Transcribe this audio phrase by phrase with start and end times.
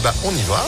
[0.00, 0.64] Eh ben, on y va.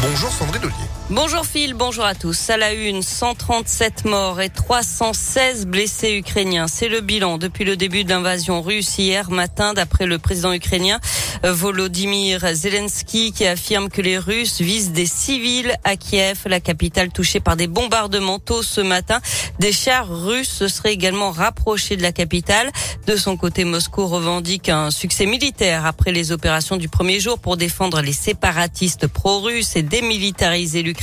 [0.00, 1.01] Bonjour Sandrine Ollier.
[1.10, 2.48] Bonjour Phil, bonjour à tous.
[2.48, 6.68] À la une, 137 morts et 316 blessés ukrainiens.
[6.68, 11.00] C'est le bilan depuis le début de l'invasion russe hier matin d'après le président ukrainien
[11.44, 17.40] Volodymyr Zelensky qui affirme que les Russes visent des civils à Kiev, la capitale touchée
[17.40, 19.20] par des bombardements tôt ce matin.
[19.58, 22.70] Des chars russes se seraient également rapprochés de la capitale.
[23.06, 27.56] De son côté, Moscou revendique un succès militaire après les opérations du premier jour pour
[27.56, 31.01] défendre les séparatistes pro-russes et démilitariser l'Ukraine.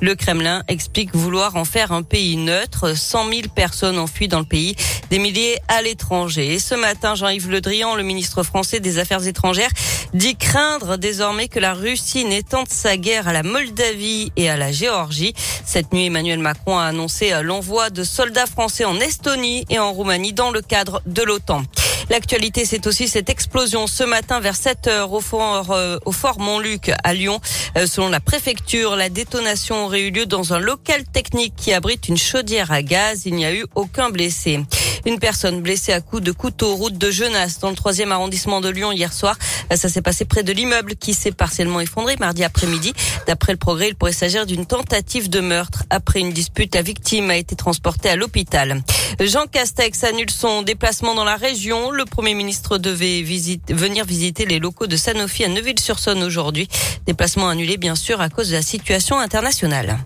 [0.00, 2.96] Le Kremlin explique vouloir en faire un pays neutre.
[2.96, 4.76] 100 000 personnes ont fui dans le pays,
[5.10, 6.54] des milliers à l'étranger.
[6.54, 9.70] Et ce matin, Jean-Yves Le Drian, le ministre français des Affaires étrangères,
[10.12, 14.72] dit craindre désormais que la Russie n'étende sa guerre à la Moldavie et à la
[14.72, 15.34] Géorgie.
[15.64, 20.32] Cette nuit, Emmanuel Macron a annoncé l'envoi de soldats français en Estonie et en Roumanie
[20.32, 21.62] dans le cadre de l'OTAN.
[22.10, 26.38] L'actualité, c'est aussi cette explosion ce matin vers 7 heures au fort, euh, au fort
[26.38, 27.40] Montluc à Lyon.
[27.76, 32.08] Euh, selon la préfecture, la détonation aurait eu lieu dans un local technique qui abrite
[32.08, 33.22] une chaudière à gaz.
[33.26, 34.60] Il n'y a eu aucun blessé.
[35.06, 38.68] Une personne blessée à coups de couteau route de Genasse dans le troisième arrondissement de
[38.68, 39.36] Lyon hier soir.
[39.72, 42.92] Euh, ça s'est passé près de l'immeuble qui s'est partiellement effondré mardi après-midi.
[43.26, 45.84] D'après le progrès, il pourrait s'agir d'une tentative de meurtre.
[45.90, 48.82] Après une dispute, la victime a été transportée à l'hôpital.
[49.20, 51.90] Jean Castex annule son déplacement dans la région.
[51.90, 56.68] Le Premier ministre devait venir visiter les locaux de Sanofi à Neuville-sur-Saône aujourd'hui.
[57.06, 59.98] Déplacement annulé bien sûr à cause de la situation internationale.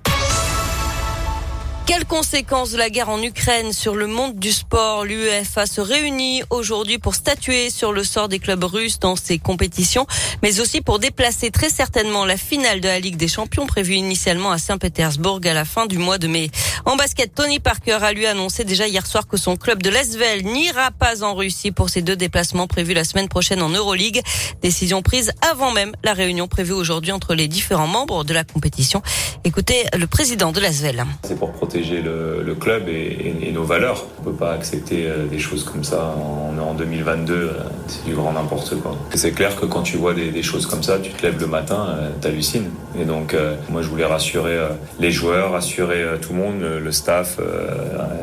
[1.88, 5.06] Quelles conséquences de la guerre en Ukraine sur le monde du sport?
[5.06, 10.06] L'UEFA se réunit aujourd'hui pour statuer sur le sort des clubs russes dans ces compétitions,
[10.42, 14.50] mais aussi pour déplacer très certainement la finale de la Ligue des Champions prévue initialement
[14.50, 16.50] à Saint-Pétersbourg à la fin du mois de mai.
[16.84, 20.44] En basket, Tony Parker a lui annoncé déjà hier soir que son club de Lesvel
[20.44, 24.22] n'ira pas en Russie pour ses deux déplacements prévus la semaine prochaine en Euroleague.
[24.62, 29.02] Décision prise avant même la réunion prévue aujourd'hui entre les différents membres de la compétition.
[29.44, 31.04] Écoutez le président de Lesvel.
[31.22, 34.06] C'est pour protéger le, club et, nos valeurs.
[34.20, 37.34] On peut pas accepter euh, des choses comme ça en, en 2022.
[37.34, 37.52] Euh,
[37.86, 38.96] c'est du grand n'importe quoi.
[39.14, 41.86] C'est clair que quand tu vois des, choses comme ça, tu te lèves le matin,
[41.88, 42.70] euh, t'hallucines.
[42.98, 43.36] Et donc,
[43.70, 44.58] moi, je voulais rassurer
[44.98, 47.38] les joueurs, rassurer tout le monde, le staff,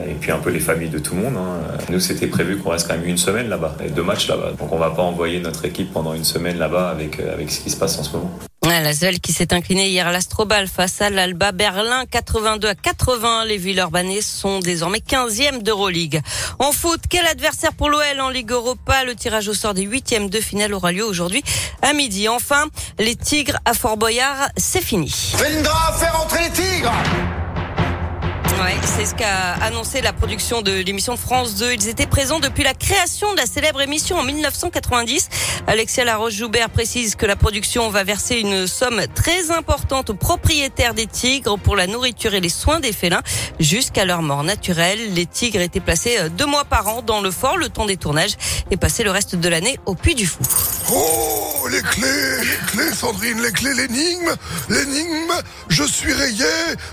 [0.07, 1.37] et puis un peu les familles de tout le monde.
[1.37, 1.77] Hein.
[1.89, 4.51] Nous, c'était prévu qu'on reste quand même une semaine là-bas, et deux matchs là-bas.
[4.59, 7.69] Donc, on va pas envoyer notre équipe pendant une semaine là-bas avec, avec ce qui
[7.69, 8.31] se passe en ce moment.
[8.67, 13.45] La Zelle qui s'est inclinée hier à l'Astrobal face à l'Alba Berlin 82 à 80.
[13.45, 16.21] Les Villeurbanais sont désormais 15e d'Euroleague.
[16.57, 19.03] En foot, quel adversaire pour l'OL en Ligue Europa?
[19.03, 21.43] Le tirage au sort des huitièmes de finale aura lieu aujourd'hui
[21.83, 22.27] à midi.
[22.27, 22.65] Enfin,
[22.97, 25.13] les Tigres à Fort Boyard, c'est fini.
[25.37, 26.93] Vendra faire entrer les Tigres
[28.97, 31.73] c'est ce qu'a annoncé la production de l'émission France 2.
[31.73, 35.29] Ils étaient présents depuis la création de la célèbre émission en 1990.
[35.67, 41.07] Alexia Laroche-Joubert précise que la production va verser une somme très importante aux propriétaires des
[41.07, 43.21] tigres pour la nourriture et les soins des félins
[43.59, 45.13] jusqu'à leur mort naturelle.
[45.13, 47.97] Les tigres étaient placés euh, deux mois par an dans le fort le temps des
[47.97, 48.35] tournages
[48.71, 50.43] et passaient le reste de l'année au Puy du Fou.
[50.93, 54.35] Oh, les clés, les clés, Sandrine, les clés, l'énigme,
[54.69, 55.33] l'énigme,
[55.67, 56.45] je suis rayé,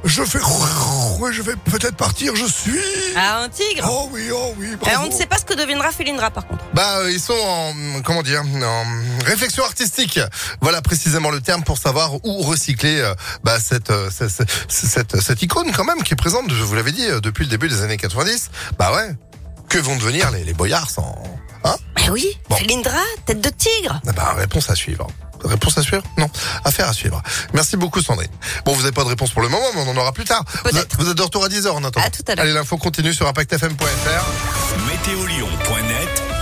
[0.04, 0.40] je fais,
[1.30, 2.80] je vais peut-être partir, je suis.
[3.14, 5.04] Ah, un tigre Oh oui, oh oui, bravo.
[5.04, 6.64] on ne sait pas ce que deviendra Félindra par contre.
[6.74, 8.84] Bah, euh, ils sont en, comment dire, en
[9.24, 10.18] réflexion artistique.
[10.60, 15.42] Voilà précisément le terme pour savoir où recycler euh, bah, cette, euh, cette, cette, cette,
[15.42, 17.98] icône quand même qui est présente, je vous l'avais dit, depuis le début des années
[17.98, 18.50] 90.
[18.78, 19.14] Bah ouais,
[19.68, 21.22] que vont devenir les, les boyards sans...
[21.64, 21.76] Hein?
[21.94, 22.56] Bah oui, bon.
[23.26, 24.00] tête de tigre.
[24.06, 25.06] Ah bah, réponse à suivre.
[25.44, 26.28] Réponse à suivre Non.
[26.64, 27.22] Affaire à suivre.
[27.53, 28.28] Merci beaucoup Sandrine.
[28.64, 30.44] Bon, vous n'avez pas de réponse pour le moment, mais on en aura plus tard.
[30.70, 32.06] Vous êtes, vous êtes de retour à 10h en attendant.
[32.06, 32.44] À tout à l'heure.
[32.44, 34.86] Allez, l'info continue sur impactfm.fr.
[34.86, 36.01] Météolion.net